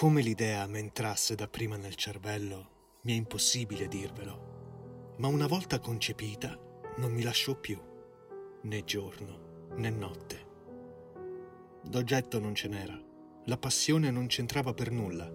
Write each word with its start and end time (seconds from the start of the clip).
Come 0.00 0.22
l'idea 0.22 0.66
m'entrasse 0.66 1.34
dapprima 1.34 1.76
nel 1.76 1.94
cervello, 1.94 3.00
mi 3.02 3.12
è 3.12 3.16
impossibile 3.16 3.86
dirvelo, 3.86 5.16
ma 5.18 5.28
una 5.28 5.46
volta 5.46 5.78
concepita 5.78 6.58
non 6.96 7.12
mi 7.12 7.22
lasciò 7.22 7.54
più, 7.54 7.78
né 8.62 8.84
giorno 8.84 9.66
né 9.74 9.90
notte. 9.90 10.46
D'oggetto 11.82 12.38
non 12.38 12.54
ce 12.54 12.68
n'era, 12.68 12.98
la 13.44 13.58
passione 13.58 14.10
non 14.10 14.26
c'entrava 14.26 14.72
per 14.72 14.90
nulla, 14.90 15.30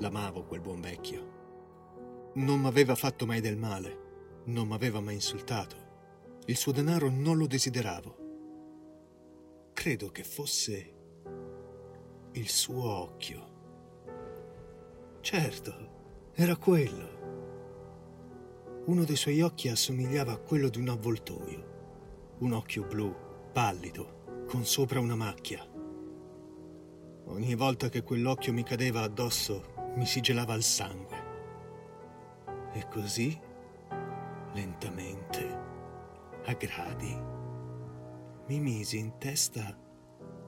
l'amavo 0.00 0.44
quel 0.44 0.60
buon 0.60 0.82
vecchio. 0.82 2.32
Non 2.34 2.60
m'aveva 2.60 2.96
fatto 2.96 3.24
mai 3.24 3.40
del 3.40 3.56
male, 3.56 4.42
non 4.44 4.68
m'aveva 4.68 5.00
mai 5.00 5.14
insultato, 5.14 6.40
il 6.44 6.58
suo 6.58 6.72
denaro 6.72 7.08
non 7.08 7.38
lo 7.38 7.46
desideravo. 7.46 8.16
Credo 9.72 10.10
che 10.10 10.24
fosse 10.24 10.94
il 12.32 12.48
suo 12.50 12.84
occhio. 12.86 13.52
Certo, 15.24 16.32
era 16.34 16.54
quello. 16.54 18.82
Uno 18.84 19.04
dei 19.04 19.16
suoi 19.16 19.40
occhi 19.40 19.70
assomigliava 19.70 20.32
a 20.32 20.36
quello 20.36 20.68
di 20.68 20.78
un 20.78 20.90
avvoltoio, 20.90 22.34
un 22.40 22.52
occhio 22.52 22.84
blu, 22.84 23.16
pallido, 23.50 24.44
con 24.46 24.66
sopra 24.66 25.00
una 25.00 25.14
macchia. 25.14 25.66
Ogni 27.24 27.54
volta 27.54 27.88
che 27.88 28.02
quell'occhio 28.02 28.52
mi 28.52 28.64
cadeva 28.64 29.00
addosso 29.00 29.92
mi 29.96 30.04
si 30.04 30.20
gelava 30.20 30.52
il 30.52 30.62
sangue. 30.62 31.16
E 32.74 32.86
così, 32.90 33.40
lentamente, 34.52 35.58
a 36.44 36.52
gradi, 36.52 37.18
mi 38.48 38.60
misi 38.60 38.98
in 38.98 39.16
testa 39.16 39.74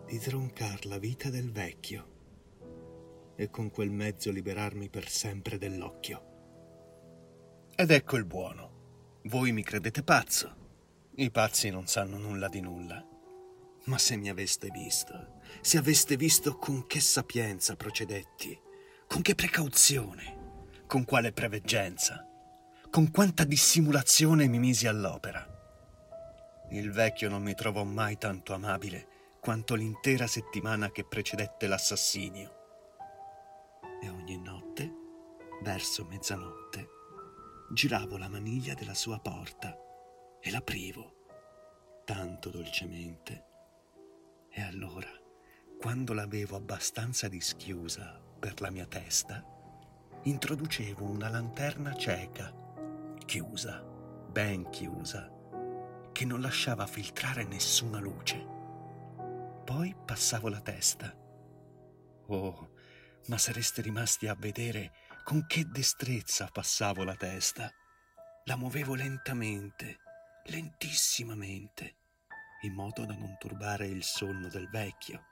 di 0.05 0.19
troncar 0.19 0.85
la 0.85 0.99
vita 0.99 1.31
del 1.31 1.51
vecchio 1.51 2.16
e 3.37 3.51
con 3.51 3.71
quel 3.71 3.91
mezzo 3.91 4.31
liberarmi 4.31 4.89
per 4.89 5.09
sempre 5.09 5.59
dell'occhio. 5.59 6.35
Ed 7.77 7.91
ecco 7.91 8.17
il 8.17 8.25
buono. 8.25 9.21
Voi 9.25 9.53
mi 9.53 9.63
credete 9.63 10.03
pazzo. 10.03 10.65
I 11.17 11.31
pazzi 11.31 11.69
non 11.71 11.87
sanno 11.87 12.17
nulla 12.17 12.49
di 12.49 12.61
nulla. 12.61 13.07
Ma 13.85 13.99
se 13.99 14.17
mi 14.17 14.29
aveste 14.29 14.69
visto, 14.71 15.41
se 15.61 15.79
aveste 15.79 16.17
visto 16.17 16.57
con 16.57 16.87
che 16.87 17.01
sapienza 17.01 17.77
procedetti, 17.77 18.59
con 19.07 19.23
che 19.23 19.35
precauzione, 19.35 20.65
con 20.87 21.05
quale 21.05 21.33
preveggenza, 21.33 22.27
con 22.91 23.11
quanta 23.11 23.45
dissimulazione 23.45 24.49
mi 24.49 24.59
misi 24.59 24.87
all'opera. 24.87 25.47
Il 26.71 26.91
vecchio 26.91 27.29
non 27.29 27.43
mi 27.43 27.55
trovò 27.55 27.85
mai 27.85 28.19
tanto 28.19 28.55
amabile 28.55 29.07
quanto 29.41 29.75
l'intera 29.75 30.27
settimana 30.27 30.91
che 30.91 31.05
precedette 31.05 31.69
l'assassinio. 31.69 32.66
Ogni 34.27 34.39
notte, 34.39 34.93
verso 35.63 36.05
mezzanotte, 36.05 36.89
giravo 37.71 38.17
la 38.17 38.29
maniglia 38.29 38.75
della 38.75 38.93
sua 38.93 39.21
porta 39.21 39.79
e 40.41 40.51
l'aprivo, 40.51 42.03
tanto 42.05 42.51
dolcemente. 42.51 43.45
E 44.51 44.63
allora, 44.63 45.09
quando 45.79 46.13
l'avevo 46.13 46.57
abbastanza 46.57 47.29
dischiusa 47.29 48.21
per 48.37 48.61
la 48.61 48.71
mia 48.71 48.87
testa, 48.87 49.45
introducevo 50.25 51.05
una 51.05 51.29
lanterna 51.29 51.95
cieca, 51.95 52.53
chiusa, 53.25 53.81
ben 53.81 54.69
chiusa, 54.71 55.31
che 56.11 56.25
non 56.25 56.41
lasciava 56.41 56.89
filtrare 56.89 57.45
nessuna 57.45 58.01
luce. 58.01 58.45
Poi 59.65 59.95
passavo 60.05 60.49
la 60.49 60.61
testa. 60.61 61.17
Oh, 62.27 62.75
ma 63.27 63.39
sareste 63.39 63.83
rimasti 63.83 64.29
a 64.29 64.35
vedere 64.35 64.93
con 65.25 65.47
che 65.47 65.65
destrezza 65.67 66.49
passavo 66.53 67.03
la 67.03 67.17
testa. 67.17 67.71
La 68.45 68.57
muovevo 68.57 68.95
lentamente, 68.95 69.99
lentissimamente, 70.45 71.97
in 72.63 72.75
modo 72.75 73.05
da 73.05 73.15
non 73.15 73.37
turbare 73.39 73.87
il 73.87 74.05
sonno 74.05 74.49
del 74.49 74.69
vecchio. 74.69 75.25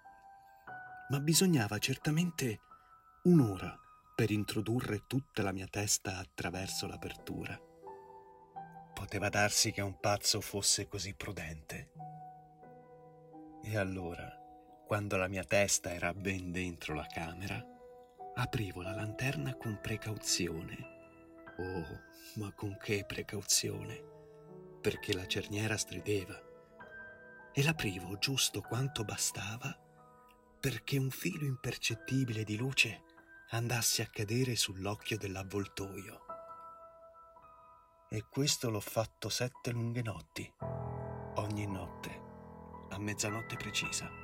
Ma 1.10 1.21
bisognava 1.21 1.78
certamente 1.78 2.60
un'ora 3.25 3.78
per 4.16 4.31
introdurre 4.31 5.06
tutta 5.06 5.43
la 5.43 5.53
mia 5.53 5.69
testa 5.69 6.19
attraverso 6.19 6.88
l'apertura. 6.88 7.56
Poteva 8.93 9.28
darsi 9.28 9.71
che 9.71 9.81
un 9.81 9.99
pazzo 10.00 10.41
fosse 10.41 10.88
così 10.88 11.15
prudente. 11.15 11.93
E 13.62 13.76
allora, 13.76 14.28
quando 14.87 15.16
la 15.16 15.28
mia 15.28 15.44
testa 15.44 15.93
era 15.93 16.12
ben 16.12 16.53
dentro 16.53 16.94
la 16.94 17.06
camera, 17.06 17.74
aprivo 18.34 18.83
la 18.83 18.95
lanterna 18.95 19.56
con 19.56 19.78
precauzione. 19.81 20.93
Oh, 21.59 22.00
ma 22.37 22.53
con 22.53 22.77
che 22.78 23.05
precauzione! 23.06 24.12
Perché 24.81 25.15
la 25.15 25.27
cerniera 25.27 25.77
strideva. 25.77 26.41
E 27.53 27.62
l'aprivo 27.62 28.19
giusto 28.19 28.61
quanto 28.61 29.05
bastava 29.05 29.78
perché 30.65 30.97
un 30.97 31.11
filo 31.11 31.44
impercettibile 31.44 32.43
di 32.43 32.56
luce 32.56 33.03
andasse 33.50 34.00
a 34.00 34.06
cadere 34.06 34.56
sull'occhio 34.56 35.19
dell'avvoltoio. 35.19 36.25
E 38.09 38.25
questo 38.31 38.71
l'ho 38.71 38.81
fatto 38.81 39.28
sette 39.28 39.73
lunghe 39.73 40.00
notti, 40.00 40.50
ogni 41.34 41.67
notte, 41.67 42.21
a 42.89 42.99
mezzanotte 42.99 43.56
precisa. 43.56 44.24